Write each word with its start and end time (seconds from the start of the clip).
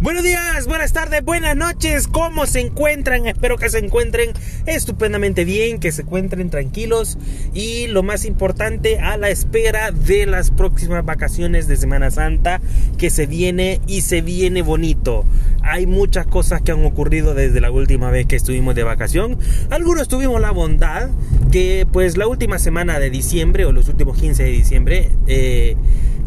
Buenos 0.00 0.22
días, 0.22 0.68
buenas 0.68 0.92
tardes, 0.92 1.24
buenas 1.24 1.56
noches. 1.56 2.06
¿Cómo 2.06 2.46
se 2.46 2.60
encuentran? 2.60 3.26
Espero 3.26 3.56
que 3.56 3.68
se 3.68 3.80
encuentren 3.80 4.30
estupendamente 4.64 5.44
bien, 5.44 5.80
que 5.80 5.90
se 5.90 6.02
encuentren 6.02 6.50
tranquilos 6.50 7.18
y 7.52 7.88
lo 7.88 8.04
más 8.04 8.24
importante, 8.24 9.00
a 9.00 9.16
la 9.16 9.28
espera 9.28 9.90
de 9.90 10.24
las 10.26 10.52
próximas 10.52 11.04
vacaciones 11.04 11.66
de 11.66 11.76
Semana 11.76 12.12
Santa 12.12 12.60
que 12.96 13.10
se 13.10 13.26
viene 13.26 13.80
y 13.88 14.02
se 14.02 14.20
viene 14.20 14.62
bonito. 14.62 15.24
Hay 15.62 15.86
muchas 15.86 16.28
cosas 16.28 16.62
que 16.62 16.70
han 16.70 16.84
ocurrido 16.84 17.34
desde 17.34 17.60
la 17.60 17.72
última 17.72 18.12
vez 18.12 18.26
que 18.26 18.36
estuvimos 18.36 18.76
de 18.76 18.84
vacación. 18.84 19.36
Algunos 19.68 20.06
tuvimos 20.06 20.40
la 20.40 20.52
bondad 20.52 21.10
que 21.50 21.88
pues 21.92 22.16
la 22.16 22.28
última 22.28 22.60
semana 22.60 23.00
de 23.00 23.10
diciembre 23.10 23.64
o 23.64 23.72
los 23.72 23.88
últimos 23.88 24.16
15 24.16 24.44
de 24.44 24.50
diciembre 24.50 25.10
eh, 25.26 25.74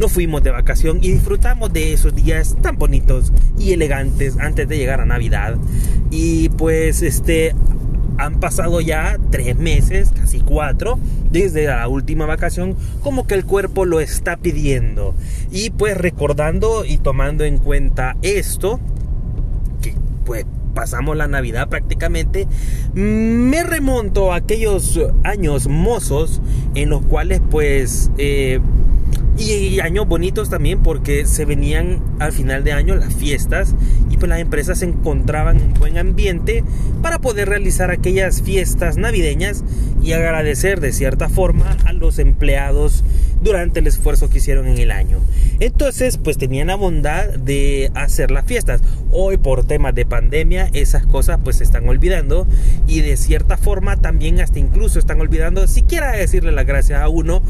nos 0.01 0.11
fuimos 0.11 0.41
de 0.41 0.49
vacación 0.49 0.97
y 1.03 1.11
disfrutamos 1.11 1.71
de 1.71 1.93
esos 1.93 2.15
días 2.15 2.57
tan 2.63 2.79
bonitos 2.79 3.31
y 3.59 3.73
elegantes 3.73 4.35
antes 4.39 4.67
de 4.67 4.77
llegar 4.77 4.99
a 4.99 5.05
Navidad. 5.05 5.57
Y 6.09 6.49
pues 6.49 7.03
este 7.03 7.53
han 8.17 8.39
pasado 8.39 8.81
ya 8.81 9.19
tres 9.29 9.55
meses, 9.57 10.09
casi 10.09 10.39
cuatro, 10.39 10.97
desde 11.29 11.67
la 11.67 11.87
última 11.87 12.25
vacación, 12.25 12.75
como 13.03 13.27
que 13.27 13.35
el 13.35 13.45
cuerpo 13.45 13.85
lo 13.85 13.99
está 13.99 14.37
pidiendo. 14.37 15.13
Y 15.51 15.69
pues 15.69 15.95
recordando 15.95 16.83
y 16.83 16.97
tomando 16.97 17.43
en 17.43 17.59
cuenta 17.59 18.17
esto, 18.23 18.79
que 19.83 19.93
pues 20.25 20.47
pasamos 20.73 21.15
la 21.15 21.27
Navidad 21.27 21.69
prácticamente, 21.69 22.47
me 22.95 23.63
remonto 23.63 24.33
a 24.33 24.37
aquellos 24.37 24.99
años 25.23 25.67
mozos 25.67 26.41
en 26.73 26.89
los 26.89 27.05
cuales 27.05 27.39
pues... 27.51 28.09
Eh, 28.17 28.59
y 29.41 29.79
años 29.79 30.07
bonitos 30.07 30.49
también 30.49 30.83
porque 30.83 31.25
se 31.25 31.45
venían 31.45 32.01
al 32.19 32.31
final 32.31 32.63
de 32.63 32.73
año 32.73 32.95
las 32.95 33.13
fiestas 33.13 33.73
y 34.09 34.17
pues 34.17 34.29
las 34.29 34.39
empresas 34.39 34.79
se 34.79 34.85
encontraban 34.85 35.59
en 35.59 35.73
buen 35.73 35.97
ambiente 35.97 36.63
para 37.01 37.19
poder 37.19 37.49
realizar 37.49 37.89
aquellas 37.89 38.43
fiestas 38.43 38.97
navideñas 38.97 39.63
y 40.03 40.13
agradecer 40.13 40.79
de 40.79 40.93
cierta 40.93 41.27
forma 41.27 41.77
a 41.85 41.93
los 41.93 42.19
empleados 42.19 43.03
durante 43.41 43.79
el 43.79 43.87
esfuerzo 43.87 44.29
que 44.29 44.37
hicieron 44.37 44.67
en 44.67 44.77
el 44.77 44.91
año. 44.91 45.19
Entonces, 45.61 46.17
pues 46.17 46.39
tenían 46.39 46.67
la 46.67 46.75
bondad 46.75 47.29
de 47.35 47.91
hacer 47.93 48.31
las 48.31 48.45
fiestas. 48.45 48.81
Hoy 49.11 49.37
por 49.37 49.63
temas 49.63 49.93
de 49.93 50.07
pandemia 50.07 50.71
esas 50.73 51.05
cosas 51.05 51.39
pues 51.43 51.57
se 51.57 51.63
están 51.63 51.87
olvidando 51.87 52.47
y 52.87 53.01
de 53.01 53.15
cierta 53.15 53.57
forma 53.57 53.97
también 53.97 54.39
hasta 54.39 54.57
incluso 54.57 54.97
están 54.97 55.21
olvidando 55.21 55.67
siquiera 55.67 56.13
decirle 56.13 56.51
las 56.51 56.65
gracias 56.65 56.99
a 56.99 57.09
uno. 57.09 57.43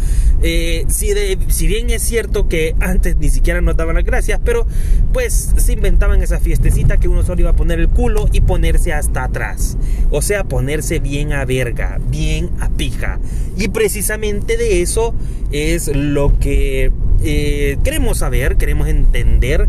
Eh, 0.43 0.85
si, 0.89 1.67
bien 1.67 1.89
es 1.89 2.01
cierto 2.01 2.49
que 2.49 2.75
antes 2.81 3.15
ni 3.15 3.29
siquiera 3.29 3.61
nos 3.61 3.77
daban 3.77 3.95
las 3.95 4.03
gracias, 4.03 4.41
pero 4.43 4.67
pues 5.13 5.53
se 5.55 5.71
inventaban 5.71 6.21
esa 6.21 6.41
fiestecita 6.41 6.97
que 6.97 7.07
uno 7.07 7.23
solo 7.23 7.39
iba 7.39 7.51
a 7.51 7.55
poner 7.55 7.79
el 7.79 7.87
culo 7.87 8.27
y 8.33 8.41
ponerse 8.41 8.91
hasta 8.91 9.23
atrás. 9.23 9.77
O 10.09 10.21
sea, 10.21 10.43
ponerse 10.43 10.99
bien 10.99 11.31
a 11.31 11.45
verga, 11.45 11.97
bien 12.09 12.49
a 12.59 12.67
pija. 12.71 13.19
Y 13.57 13.69
precisamente 13.69 14.57
de 14.57 14.81
eso 14.81 15.15
es 15.51 15.87
lo 15.95 16.37
que 16.39 16.91
eh, 17.23 17.77
queremos 17.83 18.19
saber, 18.19 18.57
queremos 18.57 18.87
entender. 18.87 19.67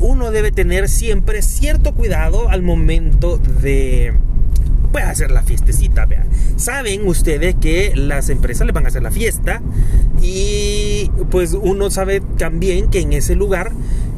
Uno 0.00 0.30
debe 0.30 0.52
tener 0.52 0.88
siempre 0.88 1.42
cierto 1.42 1.94
cuidado 1.94 2.48
al 2.48 2.62
momento 2.62 3.38
de 3.38 4.12
pues, 4.92 5.04
hacer 5.04 5.30
la 5.30 5.42
fiestecita. 5.42 6.06
Vean. 6.06 6.28
Saben 6.56 7.06
ustedes 7.06 7.54
que 7.54 7.92
las 7.94 8.28
empresas 8.28 8.66
les 8.66 8.74
van 8.74 8.84
a 8.84 8.88
hacer 8.88 9.02
la 9.02 9.10
fiesta 9.10 9.60
y 10.22 11.10
pues 11.30 11.52
uno 11.52 11.90
sabe 11.90 12.20
también 12.20 12.90
que 12.90 13.00
en 13.00 13.12
ese 13.12 13.34
lugar 13.34 13.72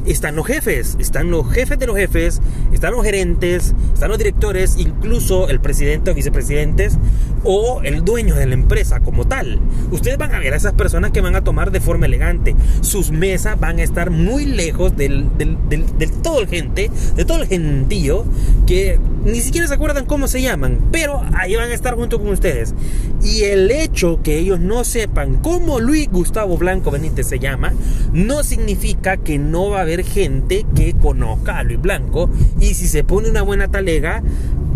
están 0.05 0.35
los 0.35 0.47
jefes, 0.47 0.97
están 0.99 1.31
los 1.31 1.51
jefes 1.51 1.77
de 1.79 1.87
los 1.87 1.95
jefes, 1.95 2.41
están 2.73 2.93
los 2.93 3.03
gerentes, 3.03 3.73
están 3.93 4.09
los 4.09 4.17
directores, 4.17 4.77
incluso 4.77 5.49
el 5.49 5.59
presidente 5.59 6.11
o 6.11 6.13
vicepresidentes 6.13 6.97
o 7.43 7.81
el 7.83 8.03
dueño 8.03 8.35
de 8.35 8.45
la 8.45 8.53
empresa 8.53 8.99
como 8.99 9.27
tal. 9.27 9.59
Ustedes 9.91 10.17
van 10.17 10.33
a 10.33 10.39
ver 10.39 10.53
a 10.53 10.57
esas 10.57 10.73
personas 10.73 11.11
que 11.11 11.21
van 11.21 11.35
a 11.35 11.43
tomar 11.43 11.71
de 11.71 11.81
forma 11.81 12.05
elegante. 12.05 12.55
Sus 12.81 13.11
mesas 13.11 13.59
van 13.59 13.79
a 13.79 13.83
estar 13.83 14.11
muy 14.11 14.45
lejos 14.45 14.95
del, 14.95 15.27
todo 16.23 16.41
el 16.41 16.47
gente, 16.47 16.89
de 17.15 17.25
todo 17.25 17.41
el 17.41 17.47
gentío, 17.47 18.25
que 18.67 18.99
ni 19.23 19.39
siquiera 19.41 19.67
se 19.67 19.73
acuerdan 19.73 20.05
cómo 20.05 20.27
se 20.27 20.41
llaman, 20.41 20.89
pero 20.91 21.21
ahí 21.33 21.55
van 21.55 21.69
a 21.69 21.73
estar 21.73 21.95
junto 21.95 22.19
con 22.19 22.29
ustedes. 22.29 22.73
Y 23.23 23.43
el 23.43 23.69
hecho 23.69 24.19
que 24.23 24.37
ellos 24.37 24.59
no 24.59 24.83
sepan 24.83 25.37
cómo 25.37 25.79
Luis 25.79 26.09
Gustavo 26.09 26.57
Blanco 26.57 26.91
Benítez 26.91 27.27
se 27.27 27.39
llama, 27.39 27.73
no 28.13 28.43
significa 28.43 29.17
que 29.17 29.37
no 29.37 29.69
va 29.69 29.79
a 29.79 29.81
haber 29.81 29.90
gente 29.99 30.65
que 30.75 30.93
conozca 30.93 31.57
a 31.57 31.63
Luis 31.63 31.81
Blanco 31.81 32.29
y 32.59 32.73
si 32.73 32.87
se 32.87 33.03
pone 33.03 33.29
una 33.29 33.41
buena 33.41 33.67
talega 33.67 34.23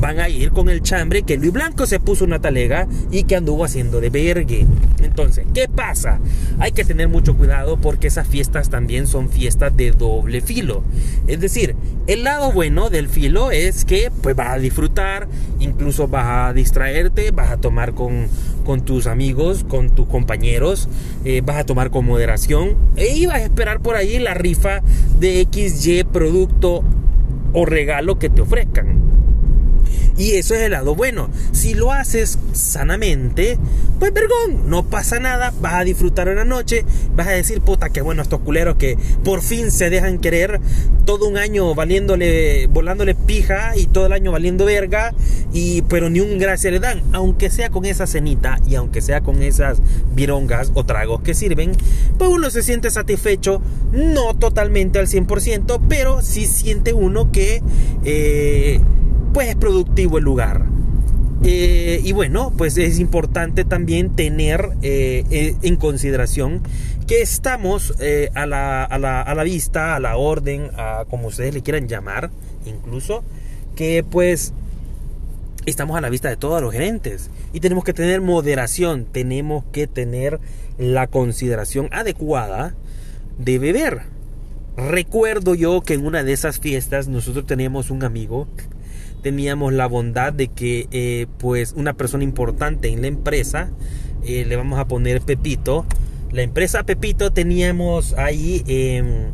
van 0.05 0.19
a 0.19 0.29
ir 0.29 0.51
con 0.51 0.69
el 0.69 0.83
chambre 0.83 1.23
que 1.23 1.35
Luis 1.35 1.51
Blanco 1.51 1.87
se 1.87 1.99
puso 1.99 2.25
una 2.25 2.39
talega 2.39 2.87
y 3.09 3.23
que 3.23 3.37
anduvo 3.37 3.65
haciendo 3.65 3.99
de 3.99 4.11
vergue. 4.11 4.67
Entonces, 5.01 5.47
¿qué 5.51 5.67
pasa? 5.67 6.19
Hay 6.59 6.73
que 6.73 6.85
tener 6.85 7.07
mucho 7.07 7.35
cuidado 7.35 7.77
porque 7.77 8.05
esas 8.05 8.27
fiestas 8.27 8.69
también 8.69 9.07
son 9.07 9.29
fiestas 9.29 9.75
de 9.75 9.89
doble 9.89 10.41
filo. 10.41 10.83
Es 11.25 11.39
decir, 11.39 11.75
el 12.05 12.23
lado 12.23 12.51
bueno 12.51 12.91
del 12.91 13.09
filo 13.09 13.49
es 13.49 13.83
que 13.83 14.11
pues 14.21 14.35
vas 14.35 14.49
a 14.49 14.59
disfrutar, 14.59 15.27
incluso 15.59 16.07
vas 16.07 16.49
a 16.49 16.53
distraerte, 16.53 17.31
vas 17.31 17.49
a 17.49 17.57
tomar 17.57 17.95
con, 17.95 18.27
con 18.63 18.85
tus 18.85 19.07
amigos, 19.07 19.65
con 19.67 19.89
tus 19.89 20.05
compañeros, 20.05 20.87
eh, 21.23 21.41
vas 21.43 21.57
a 21.57 21.65
tomar 21.65 21.89
con 21.89 22.05
moderación 22.05 22.77
e 22.95 23.25
vas 23.25 23.37
a 23.37 23.45
esperar 23.45 23.79
por 23.79 23.95
ahí 23.95 24.19
la 24.19 24.35
rifa 24.35 24.81
de 25.19 25.47
XY 25.51 26.03
producto 26.03 26.83
o 27.53 27.65
regalo 27.65 28.19
que 28.19 28.29
te 28.29 28.41
ofrezcan. 28.41 29.04
Y 30.17 30.33
eso 30.33 30.55
es 30.55 30.61
el 30.61 30.71
lado 30.71 30.95
bueno. 30.95 31.29
Si 31.51 31.73
lo 31.73 31.91
haces 31.91 32.39
sanamente, 32.53 33.57
pues 33.99 34.13
vergón, 34.13 34.69
no 34.69 34.83
pasa 34.83 35.19
nada, 35.19 35.53
vas 35.59 35.75
a 35.75 35.83
disfrutar 35.83 36.29
una 36.29 36.45
noche, 36.45 36.85
vas 37.15 37.27
a 37.27 37.31
decir, 37.31 37.61
puta, 37.61 37.89
qué 37.89 38.01
bueno 38.01 38.21
estos 38.21 38.39
culeros 38.41 38.75
que 38.77 38.97
por 39.23 39.41
fin 39.41 39.71
se 39.71 39.89
dejan 39.89 40.19
querer 40.19 40.59
todo 41.05 41.27
un 41.27 41.37
año 41.37 41.75
valiéndole, 41.75 42.67
volándole 42.67 43.13
pija 43.13 43.75
y 43.75 43.87
todo 43.87 44.05
el 44.05 44.13
año 44.13 44.31
valiendo 44.31 44.65
verga, 44.65 45.13
y, 45.53 45.81
pero 45.83 46.09
ni 46.09 46.19
un 46.19 46.37
gracia 46.39 46.71
le 46.71 46.79
dan, 46.79 47.03
aunque 47.11 47.49
sea 47.49 47.69
con 47.69 47.85
esa 47.85 48.07
cenita 48.07 48.59
y 48.67 48.75
aunque 48.75 49.01
sea 49.01 49.21
con 49.21 49.41
esas 49.41 49.79
virongas 50.13 50.71
o 50.73 50.85
tragos 50.85 51.21
que 51.21 51.33
sirven, 51.33 51.73
pues 52.17 52.29
uno 52.29 52.49
se 52.49 52.63
siente 52.63 52.89
satisfecho, 52.89 53.61
no 53.91 54.33
totalmente 54.35 54.99
al 54.99 55.07
100%, 55.07 55.81
pero 55.89 56.21
sí 56.21 56.45
siente 56.45 56.93
uno 56.93 57.31
que... 57.31 57.61
Eh, 58.03 58.79
pues 59.35 59.49
es 59.49 59.55
productivo 59.57 60.17
el 60.17 60.23
lugar. 60.23 60.63
Eh, 61.43 61.99
y 62.05 62.13
bueno, 62.13 62.53
pues 62.57 62.77
es 62.77 62.99
importante 62.99 63.65
también 63.65 64.15
tener 64.15 64.69
eh, 64.81 65.25
eh, 65.29 65.55
en 65.61 65.75
consideración 65.75 66.61
que 67.05 67.21
estamos 67.21 67.93
a 68.33 68.45
la, 68.45 68.85
a, 68.85 68.97
la, 68.97 69.21
a, 69.21 69.35
la, 69.35 69.43
vista, 69.43 69.93
a 69.97 69.99
la 69.99 70.15
orden, 70.15 70.71
a 70.77 71.03
como 71.09 71.27
ustedes 71.27 71.53
le 71.53 71.61
quieran 71.63 71.89
llamar, 71.89 72.31
incluso, 72.65 73.25
que 73.75 74.05
pues 74.09 74.53
estamos 75.65 75.97
a 75.97 76.01
la 76.01 76.09
vista 76.09 76.29
de 76.29 76.37
todos 76.37 76.61
los 76.61 76.71
gerentes 76.71 77.29
y 77.51 77.59
tenemos 77.59 77.83
que 77.83 77.93
tener 77.93 78.21
moderación, 78.21 79.03
tenemos 79.03 79.65
que 79.73 79.85
tener 79.85 80.39
la 80.77 81.07
consideración 81.07 81.89
adecuada 81.91 82.73
de 83.37 83.59
beber. 83.59 84.03
Recuerdo 84.77 85.55
yo 85.55 85.81
que 85.81 85.93
en 85.93 86.05
una 86.05 86.23
de 86.23 86.31
esas 86.31 86.61
fiestas 86.61 87.09
nosotros 87.09 87.45
teníamos 87.45 87.91
un 87.91 88.05
amigo 88.05 88.47
teníamos 89.25 89.73
la 89.73 89.87
bondad 89.87 90.33
de 90.33 90.49
que 90.49 90.87
eh, 90.91 91.25
pues 91.39 91.73
una 91.75 91.95
persona 91.95 92.23
importante 92.23 92.89
en 92.89 93.01
la 93.01 93.07
empresa, 93.07 93.71
eh, 94.23 94.45
le 94.45 94.55
vamos 94.55 94.77
a 94.77 94.85
poner 94.85 95.19
Pepito, 95.19 95.83
la 96.31 96.43
empresa 96.43 96.83
Pepito 96.83 97.33
teníamos 97.33 98.13
ahí... 98.19 98.63
Em, 98.67 99.31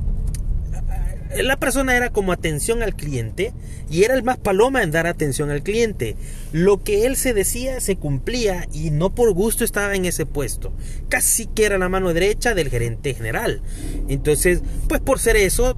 la 1.44 1.58
persona 1.58 1.96
era 1.96 2.10
como 2.10 2.32
atención 2.32 2.84
al 2.84 2.96
cliente 2.96 3.54
y 3.90 4.04
era 4.04 4.16
el 4.16 4.24
más 4.24 4.38
paloma 4.38 4.82
en 4.82 4.92
dar 4.92 5.08
atención 5.08 5.50
al 5.50 5.64
cliente. 5.64 6.16
Lo 6.54 6.84
que 6.84 7.06
él 7.06 7.18
se 7.18 7.34
decía 7.34 7.80
se 7.82 7.96
cumplía 7.98 8.68
y 8.74 8.92
no 8.92 9.14
por 9.14 9.34
gusto 9.34 9.64
estaba 9.66 9.96
en 9.96 10.06
ese 10.06 10.26
puesto. 10.26 10.74
Casi 11.10 11.48
que 11.48 11.66
era 11.66 11.78
la 11.78 11.90
mano 11.90 12.14
derecha 12.14 12.54
del 12.54 12.70
gerente 12.70 13.14
general. 13.14 13.62
Entonces, 14.10 14.62
pues 14.90 15.00
por 15.00 15.20
ser 15.20 15.38
eso, 15.38 15.78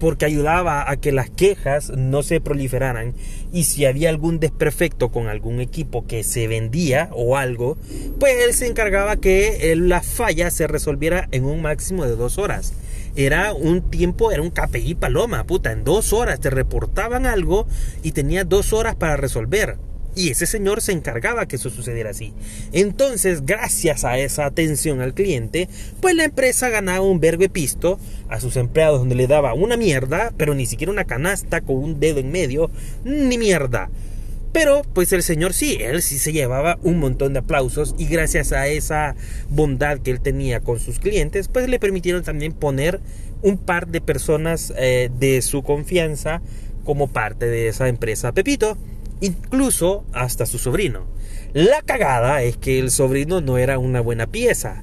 porque 0.00 0.24
ayudaba 0.24 0.90
a 0.90 0.96
que 0.96 1.12
las 1.12 1.30
quejas 1.30 1.90
no 1.90 2.24
se 2.24 2.40
proliferaran 2.40 3.14
y 3.52 3.64
si 3.64 3.84
había 3.84 4.08
algún 4.08 4.40
desperfecto 4.40 5.10
con 5.10 5.28
algún 5.28 5.60
equipo 5.60 6.06
que 6.06 6.24
se 6.24 6.48
vendía 6.48 7.10
o 7.12 7.36
algo, 7.36 7.76
pues 8.18 8.34
él 8.44 8.54
se 8.54 8.66
encargaba 8.66 9.16
que 9.16 9.74
la 9.76 10.00
falla 10.00 10.50
se 10.50 10.66
resolviera 10.66 11.28
en 11.30 11.44
un 11.44 11.62
máximo 11.62 12.04
de 12.04 12.16
dos 12.16 12.38
horas. 12.38 12.72
Era 13.14 13.52
un 13.52 13.90
tiempo, 13.90 14.32
era 14.32 14.40
un 14.40 14.50
KPI 14.50 14.94
paloma, 14.94 15.44
puta, 15.44 15.72
en 15.72 15.84
dos 15.84 16.12
horas 16.12 16.40
te 16.40 16.48
reportaban 16.48 17.26
algo 17.26 17.66
y 18.02 18.12
tenías 18.12 18.48
dos 18.48 18.72
horas 18.72 18.94
para 18.94 19.16
resolver. 19.16 19.76
Y 20.14 20.30
ese 20.30 20.46
señor 20.46 20.80
se 20.82 20.92
encargaba 20.92 21.46
que 21.46 21.56
eso 21.56 21.70
sucediera 21.70 22.10
así. 22.10 22.32
Entonces, 22.72 23.46
gracias 23.46 24.04
a 24.04 24.18
esa 24.18 24.46
atención 24.46 25.00
al 25.00 25.14
cliente, 25.14 25.68
pues 26.00 26.14
la 26.14 26.24
empresa 26.24 26.68
ganaba 26.68 27.00
un 27.00 27.20
verbo 27.20 27.48
pisto 27.48 27.98
a 28.28 28.40
sus 28.40 28.56
empleados 28.56 28.98
donde 28.98 29.14
le 29.14 29.26
daba 29.26 29.54
una 29.54 29.76
mierda, 29.76 30.32
pero 30.36 30.54
ni 30.54 30.66
siquiera 30.66 30.92
una 30.92 31.04
canasta 31.04 31.60
con 31.60 31.76
un 31.76 32.00
dedo 32.00 32.18
en 32.18 32.32
medio, 32.32 32.70
ni 33.04 33.38
mierda. 33.38 33.88
Pero 34.52 34.82
pues 34.94 35.12
el 35.12 35.22
señor 35.22 35.52
sí, 35.52 35.78
él 35.80 36.02
sí 36.02 36.18
se 36.18 36.32
llevaba 36.32 36.78
un 36.82 36.98
montón 36.98 37.32
de 37.32 37.38
aplausos 37.38 37.94
y 37.98 38.06
gracias 38.06 38.52
a 38.52 38.66
esa 38.66 39.14
bondad 39.48 40.00
que 40.00 40.10
él 40.10 40.20
tenía 40.20 40.58
con 40.60 40.80
sus 40.80 40.98
clientes, 40.98 41.46
pues 41.46 41.68
le 41.68 41.78
permitieron 41.78 42.24
también 42.24 42.52
poner 42.52 43.00
un 43.42 43.58
par 43.58 43.86
de 43.86 44.00
personas 44.00 44.72
eh, 44.76 45.08
de 45.18 45.40
su 45.42 45.62
confianza 45.62 46.42
como 46.84 47.08
parte 47.08 47.46
de 47.46 47.68
esa 47.68 47.88
empresa 47.88 48.32
Pepito 48.32 48.76
incluso 49.20 50.04
hasta 50.12 50.46
su 50.46 50.58
sobrino. 50.58 51.06
La 51.52 51.82
cagada 51.82 52.42
es 52.42 52.56
que 52.56 52.78
el 52.78 52.90
sobrino 52.90 53.40
no 53.40 53.58
era 53.58 53.78
una 53.78 54.00
buena 54.00 54.26
pieza. 54.26 54.82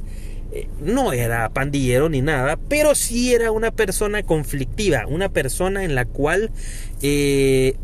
Eh, 0.52 0.68
no 0.82 1.14
era 1.14 1.50
pandillero 1.50 2.10
ni 2.10 2.22
nada, 2.22 2.58
pero 2.70 2.96
sí 2.96 3.34
era 3.34 3.52
una 3.52 3.72
persona 3.72 4.24
conflictiva, 4.24 5.06
una 5.08 5.30
persona 5.30 5.84
en 5.84 5.94
la 5.94 6.06
cual 6.06 6.52
eh, 7.02 7.76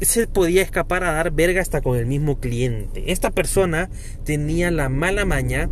se 0.00 0.26
podía 0.26 0.62
escapar 0.62 1.04
a 1.04 1.12
dar 1.12 1.30
verga 1.30 1.60
hasta 1.60 1.80
con 1.80 1.96
el 1.96 2.06
mismo 2.06 2.40
cliente. 2.40 3.12
Esta 3.12 3.30
persona 3.30 3.90
tenía 4.24 4.70
la 4.70 4.88
mala 4.88 5.24
maña 5.24 5.68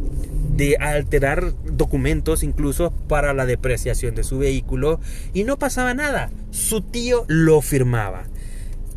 de 0.56 0.76
alterar 0.76 1.54
documentos 1.64 2.42
incluso 2.42 2.92
para 3.08 3.34
la 3.34 3.46
depreciación 3.46 4.14
de 4.14 4.24
su 4.24 4.38
vehículo 4.38 5.00
y 5.32 5.44
no 5.44 5.58
pasaba 5.58 5.94
nada. 5.94 6.30
Su 6.50 6.82
tío 6.82 7.24
lo 7.28 7.62
firmaba. 7.62 8.24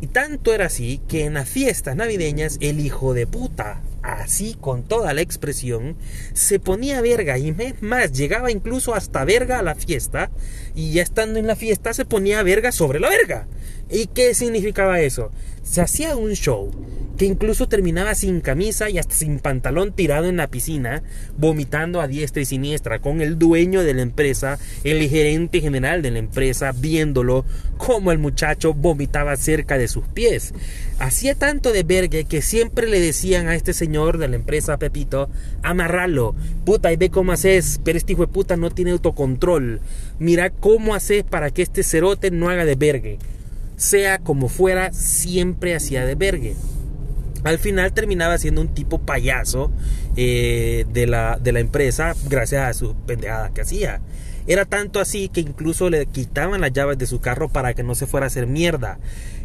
Y 0.00 0.08
tanto 0.08 0.52
era 0.52 0.66
así 0.66 1.00
que 1.08 1.24
en 1.24 1.34
las 1.34 1.48
fiestas 1.48 1.96
navideñas 1.96 2.58
el 2.60 2.80
hijo 2.80 3.14
de 3.14 3.26
puta, 3.26 3.80
así 4.02 4.56
con 4.60 4.82
toda 4.82 5.14
la 5.14 5.22
expresión, 5.22 5.96
se 6.34 6.60
ponía 6.60 7.00
verga 7.00 7.38
y 7.38 7.54
más, 7.80 8.12
llegaba 8.12 8.50
incluso 8.50 8.94
hasta 8.94 9.24
verga 9.24 9.58
a 9.58 9.62
la 9.62 9.74
fiesta 9.74 10.30
y 10.74 10.92
ya 10.92 11.02
estando 11.02 11.38
en 11.38 11.46
la 11.46 11.56
fiesta 11.56 11.94
se 11.94 12.04
ponía 12.04 12.42
verga 12.42 12.72
sobre 12.72 13.00
la 13.00 13.08
verga. 13.08 13.46
¿Y 13.90 14.08
qué 14.08 14.34
significaba 14.34 15.00
eso? 15.00 15.30
Se 15.62 15.80
hacía 15.80 16.16
un 16.16 16.32
show 16.32 16.70
que 17.16 17.24
incluso 17.24 17.68
terminaba 17.68 18.14
sin 18.14 18.40
camisa 18.40 18.90
y 18.90 18.98
hasta 18.98 19.14
sin 19.14 19.38
pantalón 19.38 19.92
tirado 19.92 20.28
en 20.28 20.36
la 20.36 20.48
piscina, 20.48 21.02
vomitando 21.38 22.00
a 22.00 22.08
diestra 22.08 22.42
y 22.42 22.44
siniestra, 22.44 22.98
con 22.98 23.20
el 23.20 23.38
dueño 23.38 23.82
de 23.82 23.94
la 23.94 24.02
empresa, 24.02 24.58
el 24.84 25.08
gerente 25.08 25.60
general 25.60 26.02
de 26.02 26.10
la 26.10 26.18
empresa, 26.18 26.72
viéndolo 26.72 27.44
como 27.78 28.12
el 28.12 28.18
muchacho 28.18 28.74
vomitaba 28.74 29.36
cerca 29.36 29.78
de 29.78 29.88
sus 29.88 30.04
pies. 30.04 30.52
Hacía 30.98 31.34
tanto 31.34 31.72
de 31.72 31.82
vergue 31.82 32.24
que 32.24 32.42
siempre 32.42 32.88
le 32.88 33.00
decían 33.00 33.48
a 33.48 33.54
este 33.54 33.72
señor 33.72 34.18
de 34.18 34.28
la 34.28 34.36
empresa 34.36 34.78
Pepito, 34.78 35.28
amarralo, 35.62 36.34
puta, 36.64 36.92
y 36.92 36.96
ve 36.96 37.10
cómo 37.10 37.32
haces, 37.32 37.80
pero 37.84 37.98
este 37.98 38.12
hijo 38.12 38.26
de 38.26 38.32
puta 38.32 38.56
no 38.56 38.70
tiene 38.70 38.92
autocontrol. 38.92 39.80
Mira 40.18 40.50
cómo 40.50 40.94
haces 40.94 41.24
para 41.24 41.50
que 41.50 41.62
este 41.62 41.82
cerote 41.82 42.30
no 42.30 42.48
haga 42.48 42.64
de 42.64 42.74
vergue. 42.74 43.18
Sea 43.76 44.18
como 44.18 44.48
fuera, 44.48 44.92
siempre 44.92 45.74
hacía 45.74 46.06
de 46.06 46.14
vergue 46.14 46.54
al 47.46 47.58
final 47.58 47.92
terminaba 47.92 48.38
siendo 48.38 48.60
un 48.60 48.74
tipo 48.74 48.98
payaso 48.98 49.70
eh, 50.16 50.84
de, 50.92 51.06
la, 51.06 51.38
de 51.40 51.52
la 51.52 51.60
empresa 51.60 52.14
gracias 52.28 52.68
a 52.68 52.74
sus 52.74 52.94
pendejadas 53.06 53.52
que 53.52 53.60
hacía. 53.60 54.00
Era 54.48 54.64
tanto 54.64 55.00
así 55.00 55.28
que 55.28 55.40
incluso 55.40 55.90
le 55.90 56.06
quitaban 56.06 56.60
las 56.60 56.72
llaves 56.72 56.98
de 56.98 57.06
su 57.06 57.20
carro 57.20 57.48
para 57.48 57.74
que 57.74 57.82
no 57.82 57.94
se 57.94 58.06
fuera 58.06 58.26
a 58.26 58.28
hacer 58.28 58.46
mierda. 58.46 58.98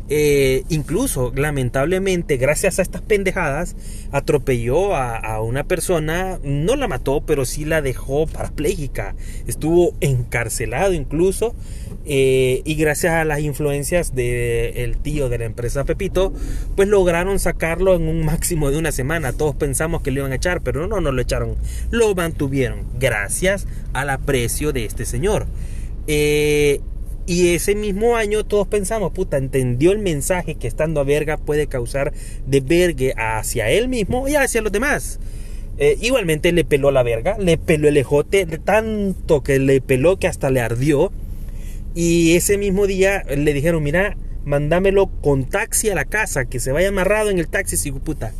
Eh, 0.09 0.63
incluso, 0.69 1.31
lamentablemente, 1.36 2.38
gracias 2.38 2.80
a 2.80 2.81
estas 2.81 3.01
pendejadas, 3.01 3.75
atropelló 4.12 4.95
a, 4.95 5.42
una 5.42 5.63
persona, 5.63 6.39
no 6.44 6.75
la 6.75 6.88
mató, 6.88 7.21
pero 7.25 7.45
sí 7.45 7.65
la 7.65 7.81
dejó 7.81 8.27
parapléjica. 8.27 9.15
Estuvo 9.48 9.94
encarcelado 10.01 10.94
incluso. 10.94 11.56
Eh, 12.03 12.62
y 12.65 12.75
gracias 12.75 13.13
a 13.13 13.24
las 13.25 13.42
influencias 13.42 14.15
del 14.15 14.98
tío 14.98 15.30
de 15.30 15.38
la 15.38 15.45
empresa 15.45 15.83
Pepito, 15.83 16.33
pues 16.75 16.88
lograron 16.88 17.38
sacarlo 17.38 17.95
en 17.95 18.07
un 18.07 18.25
máximo 18.25 18.71
de 18.71 18.77
una 18.77 18.92
semana. 18.92 19.33
Todos 19.33 19.56
pensamos 19.56 20.01
que 20.01 20.12
lo 20.12 20.21
iban 20.21 20.31
a 20.31 20.36
echar, 20.36 20.62
pero 20.62 20.88
no, 20.88 21.00
no 21.00 21.12
lo 21.12 21.21
echaron. 21.21 21.56
Lo 21.92 22.13
mantuvieron 22.15 22.86
gracias 23.00 23.68
al 23.94 24.09
aprecio 24.09 24.74
de 24.74 24.86
este 24.86 25.06
señor. 25.06 25.47
Eh, 26.07 26.81
y 27.25 27.53
ese 27.53 27.75
mismo 27.75 28.15
año 28.15 28.44
todos 28.44 28.68
pensamos, 28.68 29.12
puta, 29.12 29.38
entendió 29.38 29.91
el 29.91 30.00
mensaje 30.00 30.56
que 30.56 30.68
estando 30.68 31.00
a 31.00 31.03
verga 31.03 31.38
puede 31.38 31.68
causar 31.68 32.13
de 32.45 32.62
vergue 32.62 33.13
hacia 33.15 33.69
él 33.69 33.88
mismo 33.88 34.27
y 34.27 34.35
hacia 34.35 34.62
los 34.62 34.71
demás. 34.71 35.19
Eh, 35.77 35.97
igualmente 36.01 36.51
le 36.51 36.65
peló 36.65 36.91
la 36.91 37.03
verga, 37.03 37.38
le 37.39 37.57
peló 37.57 37.88
el 37.88 37.97
ejote, 37.97 38.45
tanto 38.45 39.41
que 39.44 39.59
le 39.59 39.81
peló 39.81 40.18
que 40.18 40.27
hasta 40.27 40.50
le 40.50 40.62
ardió. 40.62 41.12
Y 41.94 42.35
ese 42.35 42.57
mismo 42.57 42.88
día 42.88 43.23
le 43.23 43.53
dijeron, 43.53 43.83
mira, 43.83 44.15
mándamelo 44.44 45.07
con 45.21 45.45
taxi 45.45 45.89
a 45.89 45.95
la 45.95 46.06
casa, 46.06 46.45
que 46.45 46.59
se 46.59 46.71
vaya 46.71 46.89
amarrado 46.89 47.29
en 47.29 47.39
el 47.39 47.47
taxi, 47.47 47.77
si 47.77 47.91
puta. 47.91 48.33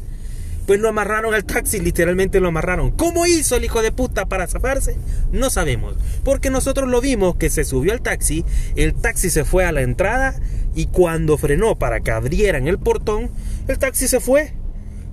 Pues 0.72 0.80
lo 0.80 0.88
amarraron 0.88 1.34
al 1.34 1.44
taxi, 1.44 1.82
literalmente 1.82 2.40
lo 2.40 2.48
amarraron. 2.48 2.92
¿Cómo 2.92 3.26
hizo 3.26 3.58
el 3.58 3.66
hijo 3.66 3.82
de 3.82 3.92
puta 3.92 4.28
para 4.28 4.48
zafarse? 4.48 4.96
No 5.30 5.50
sabemos. 5.50 5.98
Porque 6.24 6.50
nosotros 6.50 6.88
lo 6.88 7.02
vimos 7.02 7.36
que 7.36 7.50
se 7.50 7.66
subió 7.66 7.92
al 7.92 8.00
taxi, 8.00 8.46
el 8.78 8.94
taxi 8.94 9.30
se 9.30 9.44
fue 9.44 9.66
a 9.66 9.74
la 9.74 9.82
entrada 9.82 10.34
y 10.74 10.86
cuando 10.86 11.38
frenó 11.38 11.78
para 11.78 12.00
que 12.00 12.12
abrieran 12.12 12.70
el 12.70 12.80
portón, 12.80 13.32
el 13.68 13.80
taxi 13.80 14.08
se 14.08 14.22
fue. 14.22 14.54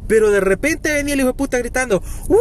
Pero 0.07 0.31
de 0.31 0.39
repente 0.39 0.93
venía 0.93 1.15
el 1.15 1.21
hijo 1.23 1.31
de 1.31 1.35
puta 1.35 1.59
gritando, 1.59 2.05
¡Uh! 2.29 2.37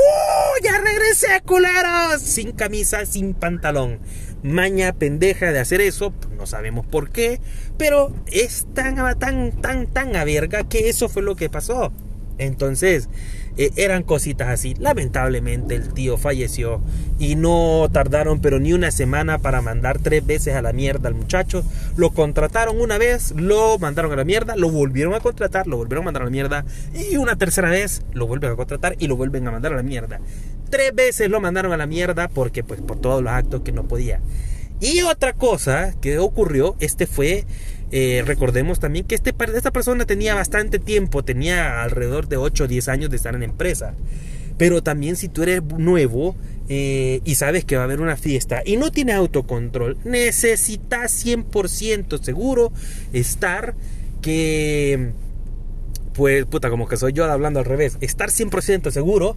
¡Ya 0.64 0.78
regresé, 0.78 1.42
culeros! 1.44 2.22
Sin 2.22 2.52
camisa, 2.52 3.04
sin 3.08 3.34
pantalón. 3.34 3.98
Maña 4.44 4.94
pendeja 4.94 5.52
de 5.52 5.60
hacer 5.60 5.82
eso, 5.82 6.14
no 6.38 6.46
sabemos 6.46 6.86
por 6.86 7.10
qué, 7.10 7.42
pero 7.80 8.14
es 8.28 8.68
tan, 8.76 9.18
tan, 9.18 9.60
tan, 9.60 9.88
tan 9.88 10.16
a 10.16 10.24
verga 10.24 10.70
que 10.70 10.88
eso 10.88 11.10
fue 11.10 11.24
lo 11.24 11.36
que 11.36 11.50
pasó. 11.50 11.92
Entonces, 12.38 13.10
eh, 13.58 13.72
eran 13.76 14.04
cositas 14.04 14.50
así. 14.50 14.76
Lamentablemente 14.80 15.76
el 15.76 15.94
tío 15.94 16.18
falleció 16.18 16.82
y 17.18 17.36
no 17.36 17.90
tardaron 17.92 18.40
pero 18.40 18.60
ni 18.60 18.74
una 18.74 18.92
semana 18.92 19.40
para 19.40 19.62
mandar 19.62 19.98
tres 19.98 20.26
veces 20.26 20.54
a 20.56 20.62
la 20.62 20.74
mierda 20.74 21.10
al 21.10 21.16
muchacho. 21.16 21.64
Lo 21.96 22.12
contrataron 22.12 22.80
una 22.80 22.98
vez, 23.00 23.32
lo 23.36 23.80
mandaron 23.80 24.12
a 24.12 24.16
la 24.16 24.24
mierda, 24.24 24.56
lo 24.56 24.70
volvieron 24.70 25.16
a 25.16 25.20
contratar, 25.20 25.66
lo 25.66 25.78
volvieron 25.78 26.04
a 26.04 26.06
mandar 26.06 26.22
a 26.22 26.26
la 26.26 26.32
mierda 26.32 26.66
y 26.94 27.18
una 27.18 27.36
tercera 27.36 27.70
vez 27.70 28.04
lo 28.14 28.28
vuelven 28.28 28.52
a 28.52 28.56
contratar 28.56 28.96
y 29.00 29.08
lo 29.08 29.16
vuelven 29.16 29.48
a 29.48 29.52
mandar 29.52 29.74
a 29.74 29.78
la 29.78 29.84
mierda. 29.84 30.20
Tres 30.70 30.94
veces 30.94 31.30
lo 31.30 31.40
mandaron 31.40 31.72
a 31.72 31.78
la 31.78 31.88
mierda 31.88 32.28
porque 32.28 32.64
pues 32.64 32.82
por 32.82 33.00
todos 33.00 33.24
los 33.24 33.32
actos 33.32 33.62
que 33.62 33.72
no 33.72 33.88
podía. 33.88 34.20
Y 34.80 35.02
otra 35.02 35.34
cosa 35.34 35.96
que 36.00 36.20
ocurrió, 36.20 36.76
este 36.80 37.08
fue 37.08 37.46
eh, 37.90 38.22
recordemos 38.26 38.80
también 38.80 39.06
que 39.06 39.16
este, 39.16 39.34
esta 39.56 39.72
persona 39.72 40.06
tenía 40.06 40.36
bastante 40.36 40.78
tiempo, 40.78 41.24
tenía 41.24 41.84
alrededor 41.84 42.28
de 42.28 42.36
8 42.38 42.66
o 42.66 42.68
10 42.68 42.88
años 42.90 43.10
de 43.10 43.16
estar 43.16 43.34
en 43.34 43.44
empresa. 43.44 43.94
Pero 44.58 44.82
también 44.84 45.16
si 45.16 45.30
tú 45.30 45.44
eres 45.44 45.64
nuevo 45.64 46.36
eh, 46.68 47.22
y 47.24 47.36
sabes 47.36 47.64
que 47.64 47.76
va 47.76 47.84
a 47.84 47.86
haber 47.86 48.02
una 48.02 48.18
fiesta 48.18 48.62
y 48.66 48.76
no 48.76 48.92
tienes 48.92 49.16
autocontrol, 49.16 49.98
necesitas 50.04 51.26
100% 51.26 52.22
seguro 52.22 52.72
estar 53.14 53.76
que... 54.22 55.12
Pues 56.14 56.46
puta, 56.46 56.72
como 56.72 56.88
que 56.88 56.98
soy 56.98 57.14
yo 57.14 57.26
hablando 57.26 57.60
al 57.60 57.66
revés. 57.66 57.98
Estar 58.02 58.30
100% 58.30 58.90
seguro 58.90 59.36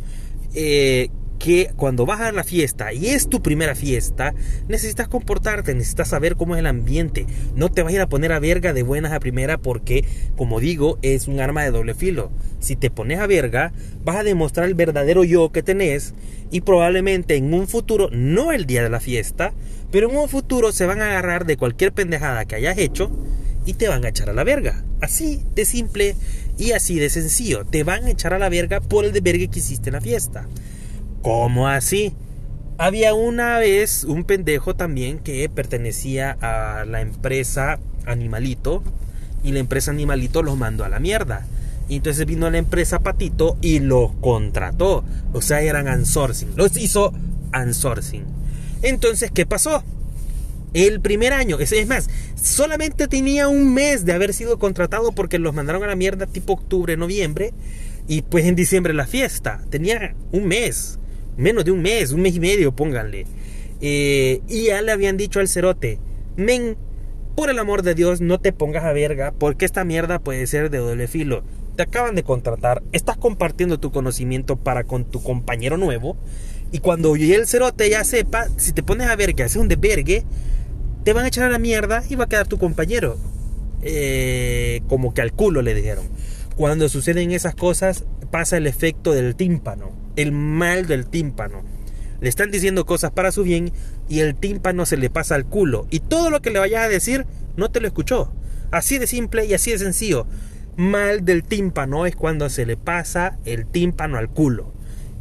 eh, 0.55 1.11
que 1.41 1.73
cuando 1.75 2.05
vas 2.05 2.21
a 2.21 2.33
la 2.33 2.45
fiesta 2.45 2.93
y 2.93 3.09
es 3.09 3.29
tu 3.29 3.43
primera 3.43 3.75
fiesta, 3.75 4.35
necesitas 4.69 5.09
comportarte, 5.09 5.75
necesitas 5.75 6.09
saber 6.09 6.37
cómo 6.37 6.55
es 6.55 6.61
el 6.61 6.67
ambiente. 6.67 7.27
No 7.57 7.71
te 7.71 7.83
vas 7.83 7.93
a 7.93 7.97
ir 7.97 8.01
a 8.03 8.09
poner 8.09 8.31
a 8.33 8.39
verga 8.39 8.75
de 8.75 8.83
buenas 8.83 9.13
a 9.13 9.21
primera 9.21 9.57
porque, 9.57 10.05
como 10.37 10.61
digo, 10.61 10.99
es 11.01 11.29
un 11.29 11.41
arma 11.41 11.65
de 11.65 11.71
doble 11.71 11.95
filo. 11.95 12.31
Si 12.61 12.77
te 12.77 12.91
pones 12.91 13.21
a 13.21 13.27
verga, 13.27 13.73
vas 14.05 14.17
a 14.17 14.23
demostrar 14.23 14.67
el 14.67 14.75
verdadero 14.75 15.25
yo 15.25 15.51
que 15.51 15.63
tenés 15.63 16.15
y 16.51 16.61
probablemente 16.61 17.37
en 17.37 17.55
un 17.55 17.67
futuro, 17.67 18.11
no 18.13 18.53
el 18.53 18.67
día 18.67 18.83
de 18.83 18.91
la 18.91 19.01
fiesta, 19.01 19.55
pero 19.91 20.11
en 20.11 20.17
un 20.17 20.29
futuro 20.29 20.73
se 20.73 20.85
van 20.85 21.01
a 21.01 21.07
agarrar 21.07 21.47
de 21.47 21.57
cualquier 21.57 21.93
pendejada 21.93 22.45
que 22.45 22.57
hayas 22.57 22.77
hecho 22.77 23.11
y 23.65 23.75
te 23.75 23.89
van 23.89 24.05
a 24.05 24.11
echar 24.11 24.29
a 24.29 24.35
la 24.35 24.45
verga. 24.45 24.85
Así 25.01 25.43
de 25.55 25.65
simple 25.65 26.17
y 26.59 26.73
así 26.73 26.99
de 26.99 27.09
sencillo. 27.09 27.65
Te 27.65 27.83
van 27.83 28.05
a 28.05 28.11
echar 28.11 28.35
a 28.35 28.39
la 28.39 28.51
verga 28.51 28.81
por 28.83 29.07
el 29.07 29.13
de 29.13 29.23
verga 29.23 29.51
que 29.51 29.61
hiciste 29.61 29.89
en 29.89 29.95
la 29.95 30.03
fiesta. 30.03 30.47
¿Cómo 31.23 31.69
así? 31.69 32.15
Había 32.79 33.13
una 33.13 33.59
vez 33.59 34.05
un 34.05 34.25
pendejo 34.25 34.75
también 34.75 35.19
que 35.19 35.51
pertenecía 35.51 36.37
a 36.41 36.87
la 36.87 37.03
empresa 37.03 37.79
Animalito 38.07 38.83
y 39.45 39.53
la 39.53 39.59
empresa 39.59 39.91
Animalito 39.91 40.43
los 40.43 40.57
mandó 40.57 40.85
a 40.85 40.89
la 40.89 40.99
mierda. 40.99 41.47
Y 41.91 41.97
entonces 41.97 42.25
vino 42.25 42.49
la 42.51 42.57
empresa 42.57 43.01
Patito 43.01 43.59
y 43.61 43.81
los 43.81 44.13
contrató. 44.21 45.05
O 45.35 45.43
sea, 45.43 45.61
eran 45.61 45.89
ansourcing. 45.89 46.57
Los 46.57 46.77
hizo 46.79 47.13
ansourcing. 47.53 48.25
Entonces, 48.81 49.31
¿qué 49.31 49.45
pasó? 49.45 49.83
El 50.73 51.01
primer 51.01 51.33
año, 51.33 51.59
es 51.59 51.87
más, 51.87 52.09
solamente 52.41 53.09
tenía 53.09 53.49
un 53.49 53.75
mes 53.75 54.05
de 54.05 54.13
haber 54.13 54.33
sido 54.33 54.59
contratado 54.59 55.13
porque 55.13 55.39
los 55.39 55.53
mandaron 55.53 55.83
a 55.83 55.89
la 55.89 55.97
mierda 55.97 56.27
tipo 56.27 56.55
octubre, 56.55 56.97
noviembre. 56.97 57.53
Y 58.09 58.23
pues 58.23 58.47
en 58.47 58.55
diciembre 58.57 58.95
la 58.95 59.07
fiesta. 59.07 59.63
Tenía 59.69 60.15
un 60.33 60.47
mes, 60.47 60.99
menos 61.41 61.65
de 61.65 61.73
un 61.73 61.83
mes, 61.83 62.13
un 62.13 62.23
mes 62.23 62.37
y 62.37 62.41
medio, 62.41 62.73
pónganle. 62.73 63.27
Eh, 63.81 64.41
y 64.49 64.67
ya 64.67 64.83
le 64.83 64.93
habían 64.93 65.17
dicho 65.17 65.41
al 65.41 65.49
cerote, 65.49 65.99
men, 66.37 66.77
por 67.35 67.51
el 67.51 67.59
amor 67.59 67.83
de 67.83 67.95
Dios, 67.95 68.21
no 68.21 68.39
te 68.39 68.53
pongas 68.53 68.85
a 68.85 68.93
verga, 68.93 69.33
porque 69.37 69.65
esta 69.65 69.85
mierda 69.85 70.19
puede 70.19 70.47
ser 70.47 70.71
de 70.71 70.79
doble 70.79 71.09
filo. 71.09 71.43
Te 71.77 71.85
acaban 71.85 72.15
de 72.15 72.23
contratar, 72.23 72.83
estás 72.93 73.17
compartiendo 73.17 73.81
tu 73.81 73.91
conocimiento 73.91 74.57
para 74.57 74.85
con 74.85 75.05
tu 75.05 75.23
compañero 75.23 75.77
nuevo. 75.77 76.17
Y 76.73 76.81
cuando 76.81 77.17
el 77.17 77.47
cerote 77.47 77.89
ya 77.89 78.05
sepa, 78.05 78.47
si 78.57 78.73
te 78.73 78.83
pones 78.83 79.09
a 79.09 79.17
ver 79.17 79.35
que 79.35 79.43
haces 79.43 79.57
un 79.57 79.69
desvergue, 79.69 80.25
te 81.05 81.13
van 81.13 81.25
a 81.25 81.29
echar 81.29 81.45
a 81.45 81.51
la 81.51 81.59
mierda 81.59 82.03
y 82.09 82.17
va 82.17 82.25
a 82.25 82.29
quedar 82.29 82.47
tu 82.47 82.59
compañero. 82.59 83.17
Eh, 83.83 84.83
como 84.89 85.15
que 85.15 85.23
al 85.23 85.33
culo 85.33 85.63
le 85.63 85.75
dijeron. 85.75 86.07
Cuando 86.57 86.89
suceden 86.89 87.31
esas 87.31 87.55
cosas, 87.55 88.05
pasa 88.31 88.59
el 88.59 88.67
efecto 88.67 89.13
del 89.13 89.35
tímpano, 89.35 89.93
el 90.21 90.33
mal 90.33 90.87
del 90.87 91.07
tímpano. 91.07 91.63
Le 92.21 92.29
están 92.29 92.51
diciendo 92.51 92.85
cosas 92.85 93.13
para 93.13 93.33
su 93.33 93.43
bien 93.43 93.73
y 94.09 94.21
el 94.21 94.35
tímpano 94.35 94.85
se 94.87 94.97
le 94.97 95.11
pasa 95.11 95.35
al 95.35 95.47
culo. 95.47 95.87
Y 95.91 96.01
todo 96.01 96.31
lo 96.31 96.43
que 96.43 96.51
le 96.51 96.59
vayas 96.59 96.85
a 96.85 96.89
decir, 96.89 97.27
no 97.57 97.71
te 97.71 97.81
lo 97.81 97.87
escuchó. 97.87 98.33
Así 98.71 98.99
de 98.99 99.07
simple 99.07 99.47
y 99.47 99.55
así 99.55 99.71
de 99.71 99.79
sencillo. 99.79 100.27
Mal 100.77 101.25
del 101.25 101.43
tímpano 101.43 102.07
es 102.07 102.15
cuando 102.15 102.49
se 102.51 102.67
le 102.67 102.77
pasa 102.77 103.39
el 103.45 103.67
tímpano 103.67 104.19
al 104.19 104.29
culo. 104.29 104.73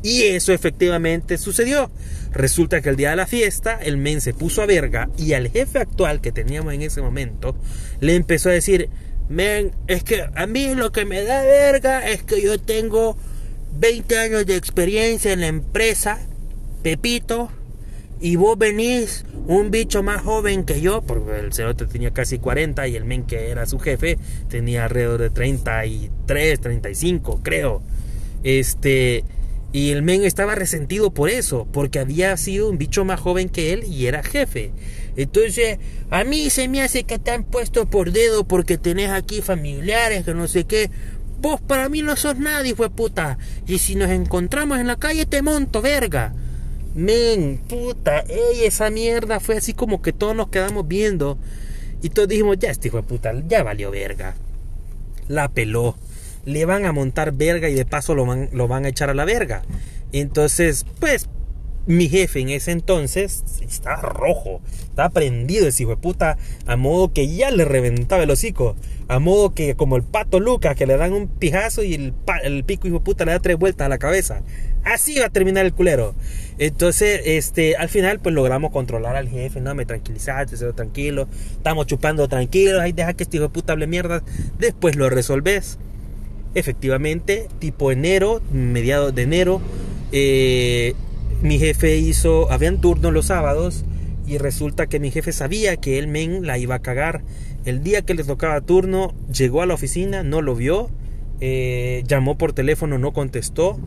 Y 0.03 0.23
eso 0.23 0.53
efectivamente 0.53 1.37
sucedió. 1.37 1.89
Resulta 2.31 2.81
que 2.81 2.89
el 2.89 2.95
día 2.95 3.11
de 3.11 3.15
la 3.15 3.27
fiesta 3.27 3.79
el 3.81 3.97
men 3.97 4.21
se 4.21 4.33
puso 4.33 4.61
a 4.61 4.65
verga 4.65 5.09
y 5.17 5.33
al 5.33 5.49
jefe 5.49 5.79
actual 5.79 6.21
que 6.21 6.31
teníamos 6.31 6.73
en 6.73 6.83
ese 6.83 7.01
momento 7.01 7.55
le 7.99 8.15
empezó 8.15 8.49
a 8.49 8.53
decir, 8.53 8.89
men, 9.29 9.71
es 9.87 10.03
que 10.03 10.25
a 10.35 10.45
mí 10.45 10.75
lo 10.75 10.91
que 10.91 11.05
me 11.05 11.23
da 11.23 11.41
verga 11.41 12.07
es 12.07 12.23
que 12.23 12.41
yo 12.41 12.59
tengo 12.59 13.17
20 13.77 14.17
años 14.17 14.45
de 14.45 14.55
experiencia 14.55 15.33
en 15.33 15.41
la 15.41 15.47
empresa, 15.47 16.19
Pepito, 16.83 17.49
y 18.21 18.35
vos 18.35 18.57
venís 18.57 19.25
un 19.47 19.71
bicho 19.71 20.03
más 20.03 20.21
joven 20.21 20.65
que 20.65 20.81
yo, 20.81 21.01
porque 21.01 21.39
el 21.39 21.53
cerote 21.53 21.85
tenía 21.85 22.11
casi 22.11 22.37
40 22.37 22.87
y 22.87 22.95
el 22.95 23.05
men 23.05 23.23
que 23.23 23.49
era 23.49 23.65
su 23.65 23.79
jefe 23.79 24.17
tenía 24.49 24.85
alrededor 24.85 25.21
de 25.21 25.29
33, 25.29 26.59
35, 26.59 27.39
creo. 27.41 27.81
Este, 28.43 29.23
y 29.71 29.91
el 29.91 30.01
men 30.01 30.23
estaba 30.23 30.55
resentido 30.55 31.11
por 31.11 31.29
eso, 31.29 31.67
porque 31.71 31.99
había 31.99 32.35
sido 32.37 32.69
un 32.69 32.77
bicho 32.77 33.05
más 33.05 33.19
joven 33.19 33.49
que 33.49 33.71
él 33.71 33.83
y 33.83 34.07
era 34.07 34.23
jefe. 34.23 34.71
Entonces, 35.15 35.77
a 36.09 36.23
mí 36.23 36.49
se 36.49 36.67
me 36.67 36.81
hace 36.81 37.03
que 37.03 37.19
te 37.19 37.31
han 37.31 37.43
puesto 37.43 37.85
por 37.89 38.11
dedo 38.11 38.47
porque 38.47 38.77
tenés 38.77 39.11
aquí 39.11 39.41
familiares, 39.41 40.25
que 40.25 40.33
no 40.33 40.47
sé 40.47 40.63
qué. 40.65 40.89
Vos 41.41 41.61
para 41.61 41.89
mí 41.89 42.01
no 42.01 42.15
sos 42.15 42.37
nadie, 42.37 42.75
fue 42.75 42.89
puta. 42.89 43.37
Y 43.67 43.79
si 43.79 43.95
nos 43.95 44.09
encontramos 44.09 44.79
en 44.79 44.87
la 44.87 44.97
calle 44.97 45.25
te 45.25 45.41
monto, 45.41 45.81
verga. 45.81 46.33
Men, 46.95 47.61
puta, 47.67 48.21
ey, 48.21 48.65
esa 48.65 48.89
mierda 48.89 49.39
fue 49.39 49.57
así 49.57 49.73
como 49.73 50.01
que 50.01 50.11
todos 50.11 50.35
nos 50.35 50.49
quedamos 50.49 50.87
viendo. 50.87 51.37
Y 52.01 52.09
todos 52.09 52.27
dijimos, 52.27 52.57
ya 52.59 52.71
este 52.71 52.87
hijo 52.87 52.97
de 52.97 53.03
puta, 53.03 53.33
ya 53.47 53.63
valió 53.63 53.91
verga. 53.91 54.35
La 55.27 55.49
peló 55.49 55.95
le 56.45 56.65
van 56.65 56.85
a 56.85 56.91
montar 56.91 57.31
verga 57.33 57.69
y 57.69 57.75
de 57.75 57.85
paso 57.85 58.15
lo 58.15 58.25
van, 58.25 58.49
lo 58.53 58.67
van 58.67 58.85
a 58.85 58.89
echar 58.89 59.09
a 59.09 59.13
la 59.13 59.25
verga. 59.25 59.61
Entonces, 60.11 60.85
pues, 60.99 61.29
mi 61.89 62.07
jefe 62.07 62.41
en 62.41 62.49
ese 62.49 62.69
entonces 62.69 63.43
estaba 63.67 63.99
rojo, 64.03 64.61
estaba 64.83 65.09
prendido 65.09 65.67
ese 65.67 65.81
hijo 65.81 65.95
de 65.95 65.97
puta, 65.97 66.37
a 66.67 66.75
modo 66.75 67.11
que 67.11 67.27
ya 67.27 67.49
le 67.49 67.65
reventaba 67.65 68.21
el 68.21 68.29
hocico, 68.29 68.75
a 69.07 69.17
modo 69.17 69.55
que 69.55 69.73
como 69.73 69.97
el 69.97 70.03
pato 70.03 70.39
Lucas, 70.39 70.75
que 70.75 70.85
le 70.85 70.97
dan 70.97 71.13
un 71.13 71.27
pijazo 71.27 71.81
y 71.81 71.95
el, 71.95 72.13
el 72.43 72.63
pico 72.63 72.87
hijo 72.87 72.99
de 72.99 73.03
puta 73.03 73.25
le 73.25 73.31
da 73.31 73.39
tres 73.39 73.57
vueltas 73.57 73.87
a 73.87 73.89
la 73.89 73.97
cabeza. 73.97 74.43
Así 74.83 75.17
va 75.17 75.25
a 75.25 75.29
terminar 75.29 75.65
el 75.65 75.73
culero. 75.73 76.13
Entonces, 76.59 77.21
este, 77.25 77.75
al 77.75 77.89
final, 77.89 78.19
pues 78.19 78.35
logramos 78.35 78.71
controlar 78.71 79.15
al 79.15 79.27
jefe, 79.27 79.59
no 79.59 79.73
me 79.73 79.87
tranquilizaste, 79.87 80.57
se 80.57 80.71
tranquilo, 80.73 81.27
estamos 81.53 81.87
chupando 81.87 82.27
tranquilos, 82.27 82.81
ahí 82.81 82.91
deja 82.91 83.15
que 83.15 83.23
este 83.23 83.37
hijo 83.37 83.47
de 83.47 83.49
puta 83.49 83.73
hable 83.73 83.87
mierda, 83.87 84.21
después 84.59 84.95
lo 84.95 85.09
resolves 85.09 85.79
efectivamente, 86.53 87.47
tipo 87.57 87.91
enero, 87.91 88.41
mediados 88.51 89.15
de 89.15 89.23
enero, 89.23 89.59
eh, 90.11 90.93
mi 91.41 91.59
jefe 91.59 91.97
hizo, 91.97 92.51
habían 92.51 92.81
turnos 92.81 93.13
los 93.13 93.27
sábados 93.27 93.85
y 94.27 94.37
resulta 94.37 94.87
que 94.87 94.99
mi 94.99 95.11
jefe 95.11 95.31
sabía 95.31 95.77
que 95.77 95.97
el 95.97 96.07
men 96.07 96.45
la 96.45 96.57
iba 96.57 96.75
a 96.75 96.79
cagar. 96.79 97.23
El 97.65 97.83
día 97.83 98.01
que 98.01 98.13
le 98.13 98.23
tocaba 98.23 98.61
turno, 98.61 99.13
llegó 99.33 99.61
a 99.61 99.65
la 99.65 99.73
oficina, 99.73 100.23
no 100.23 100.41
lo 100.41 100.55
vio, 100.55 100.89
eh, 101.39 102.03
llamó 102.07 102.37
por 102.37 102.53
teléfono, 102.53 102.97
no 102.97 103.13
contestó 103.13 103.79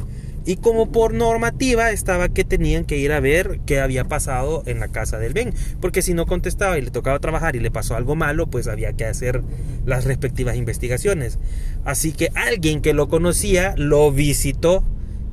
y 0.45 0.57
como 0.57 0.91
por 0.91 1.15
normativa 1.15 1.91
estaba 1.93 2.29
que 2.29 2.45
tenían 2.45 2.85
que 2.85 2.99
ir 2.99 3.13
a 3.13 3.21
ver 3.21 3.61
qué 3.65 3.81
había 3.81 4.05
pasado 4.05 4.63
en 4.67 4.81
la 4.81 4.89
casa 4.89 5.19
del 5.19 5.33
Ben. 5.33 5.55
Porque 5.81 6.03
si 6.03 6.15
no 6.15 6.27
contestaba 6.27 6.79
y 6.79 6.83
le 6.83 6.91
tocaba 6.91 7.19
trabajar 7.21 7.55
y 7.55 7.61
le 7.61 7.71
pasó 7.71 7.95
algo 7.95 8.17
malo, 8.17 8.49
pues 8.49 8.67
había 8.67 8.93
que 8.95 9.05
hacer 9.05 9.43
las 9.87 10.05
respectivas 10.05 10.57
investigaciones. 10.57 11.39
Así 11.85 12.13
que 12.13 12.31
alguien 12.35 12.81
que 12.81 12.95
lo 12.95 13.09
conocía 13.09 13.75
lo 13.77 14.11
visitó 14.11 14.85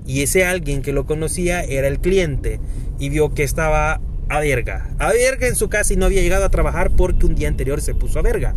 y 0.09 0.23
ese 0.23 0.43
alguien 0.43 0.81
que 0.81 0.91
lo 0.91 1.05
conocía 1.05 1.61
era 1.61 1.87
el 1.87 1.99
cliente 1.99 2.59
y 2.97 3.09
vio 3.09 3.35
que 3.35 3.43
estaba 3.43 4.01
a 4.27 4.39
verga. 4.39 4.89
A 4.97 5.13
verga 5.13 5.47
en 5.47 5.55
su 5.55 5.69
casa 5.69 5.93
y 5.93 5.97
no 5.97 6.07
había 6.07 6.23
llegado 6.23 6.45
a 6.45 6.49
trabajar 6.49 6.89
porque 6.89 7.27
un 7.27 7.35
día 7.35 7.47
anterior 7.47 7.79
se 7.79 7.93
puso 7.93 8.17
a 8.17 8.23
verga. 8.23 8.55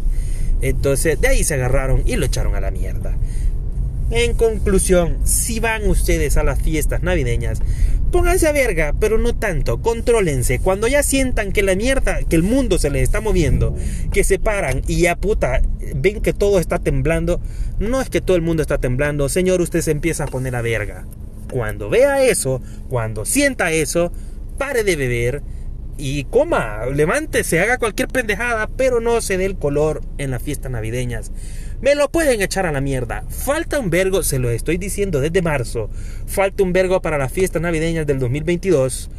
Entonces 0.62 1.20
de 1.20 1.28
ahí 1.28 1.44
se 1.44 1.52
agarraron 1.52 2.04
y 2.06 2.16
lo 2.16 2.24
echaron 2.24 2.54
a 2.54 2.60
la 2.62 2.70
mierda. 2.70 3.18
En 4.10 4.32
conclusión, 4.32 5.18
si 5.24 5.60
van 5.60 5.86
ustedes 5.90 6.38
a 6.38 6.42
las 6.42 6.58
fiestas 6.58 7.02
navideñas, 7.02 7.60
pónganse 8.10 8.48
a 8.48 8.52
verga, 8.52 8.94
pero 8.98 9.18
no 9.18 9.34
tanto, 9.34 9.82
contrólense. 9.82 10.58
Cuando 10.58 10.88
ya 10.88 11.02
sientan 11.02 11.52
que 11.52 11.62
la 11.62 11.74
mierda, 11.74 12.20
que 12.30 12.36
el 12.36 12.44
mundo 12.44 12.78
se 12.78 12.88
les 12.88 13.02
está 13.02 13.20
moviendo, 13.20 13.76
que 14.10 14.24
se 14.24 14.38
paran 14.38 14.80
y 14.86 15.02
ya 15.02 15.16
puta, 15.16 15.60
ven 15.96 16.22
que 16.22 16.32
todo 16.32 16.58
está 16.58 16.78
temblando, 16.78 17.42
no 17.78 18.00
es 18.00 18.08
que 18.08 18.22
todo 18.22 18.38
el 18.38 18.42
mundo 18.42 18.62
está 18.62 18.78
temblando, 18.78 19.28
señor, 19.28 19.60
usted 19.60 19.82
se 19.82 19.90
empieza 19.90 20.24
a 20.24 20.28
poner 20.28 20.56
a 20.56 20.62
verga. 20.62 21.04
Cuando 21.52 21.90
vea 21.90 22.24
eso, 22.24 22.62
cuando 22.88 23.26
sienta 23.26 23.72
eso, 23.72 24.10
pare 24.56 24.84
de 24.84 24.96
beber 24.96 25.42
y 25.98 26.24
coma, 26.24 26.86
levántese, 26.86 27.60
haga 27.60 27.76
cualquier 27.76 28.08
pendejada, 28.08 28.68
pero 28.68 29.00
no 29.00 29.20
se 29.20 29.36
dé 29.36 29.44
el 29.44 29.56
color 29.56 30.00
en 30.16 30.30
las 30.30 30.42
fiestas 30.42 30.72
navideñas. 30.72 31.30
Me 31.82 31.94
lo 31.94 32.10
pueden 32.10 32.40
echar 32.40 32.64
a 32.64 32.72
la 32.72 32.80
mierda. 32.80 33.24
Falta 33.28 33.78
un 33.78 33.90
vergo, 33.90 34.22
se 34.22 34.38
lo 34.38 34.48
estoy 34.48 34.78
diciendo 34.78 35.20
desde 35.20 35.42
marzo. 35.42 35.90
Falta 36.26 36.62
un 36.62 36.72
vergo 36.72 37.02
para 37.02 37.18
las 37.18 37.30
fiestas 37.30 37.60
navideñas 37.60 38.06
del 38.06 38.18
2022. 38.18 39.10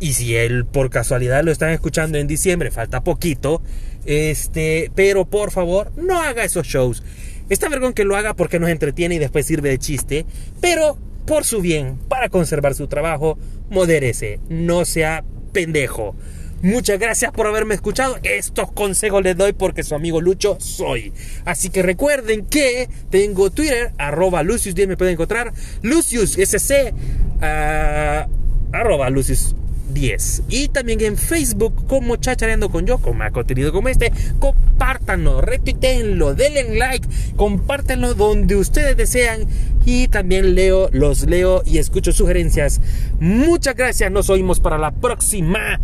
Y 0.00 0.14
si 0.14 0.36
él 0.36 0.64
por 0.64 0.88
casualidad 0.88 1.44
lo 1.44 1.52
están 1.52 1.70
escuchando 1.70 2.16
en 2.16 2.26
diciembre, 2.26 2.70
falta 2.70 3.04
poquito. 3.04 3.60
Este, 4.06 4.90
pero 4.94 5.26
por 5.26 5.50
favor, 5.50 5.92
no 5.96 6.22
haga 6.22 6.44
esos 6.44 6.66
shows. 6.66 7.02
Está 7.48 7.68
vergón 7.68 7.92
que 7.92 8.04
lo 8.04 8.16
haga 8.16 8.34
porque 8.34 8.58
nos 8.58 8.70
entretiene 8.70 9.16
y 9.16 9.18
después 9.18 9.44
sirve 9.44 9.68
de 9.68 9.78
chiste. 9.78 10.24
Pero 10.60 10.98
por 11.26 11.44
su 11.44 11.60
bien, 11.60 11.98
para 12.08 12.28
conservar 12.28 12.74
su 12.74 12.86
trabajo, 12.86 13.38
modérese. 13.68 14.40
No 14.48 14.84
sea 14.84 15.24
pendejo. 15.52 16.14
Muchas 16.62 16.98
gracias 16.98 17.32
por 17.32 17.46
haberme 17.46 17.74
escuchado. 17.74 18.18
Estos 18.22 18.72
consejos 18.72 19.22
les 19.22 19.36
doy 19.36 19.52
porque 19.52 19.82
su 19.82 19.94
amigo 19.94 20.20
Lucho 20.20 20.56
soy. 20.58 21.12
Así 21.44 21.68
que 21.68 21.82
recuerden 21.82 22.46
que 22.46 22.88
tengo 23.10 23.50
Twitter, 23.50 23.92
arroba 23.98 24.42
Lucius 24.42 24.74
10 24.74 24.88
me 24.88 24.96
pueden 24.96 25.14
encontrar. 25.14 25.52
Lucius 25.82 26.38
SC, 26.38 26.92
uh, 27.40 28.30
arroba 28.72 29.10
Lucius 29.10 29.54
10. 29.92 30.44
Y 30.48 30.68
también 30.68 31.00
en 31.00 31.16
Facebook 31.16 31.86
como 31.86 32.16
Chachareando 32.16 32.68
con 32.68 32.86
yo, 32.86 32.98
con 32.98 33.16
más 33.16 33.32
contenido 33.32 33.72
como 33.72 33.88
este. 33.88 34.12
Compártanlo, 34.38 35.40
retuiteenlo, 35.40 36.34
denle 36.34 36.76
like, 36.78 37.08
compártanlo 37.36 38.14
donde 38.14 38.56
ustedes 38.56 38.96
desean. 38.96 39.46
Y 39.84 40.08
también 40.08 40.54
leo, 40.54 40.88
los 40.92 41.26
leo 41.26 41.62
y 41.64 41.78
escucho 41.78 42.12
sugerencias. 42.12 42.80
Muchas 43.20 43.76
gracias, 43.76 44.10
nos 44.10 44.30
oímos 44.30 44.60
para 44.60 44.78
la 44.78 44.90
próxima. 44.90 45.80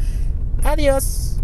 Adiós. 0.64 1.41